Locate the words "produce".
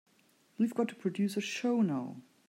0.95-1.37